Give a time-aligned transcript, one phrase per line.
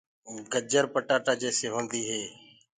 [0.51, 2.21] گجر پٽآٽآ جيسي هوندي هي۔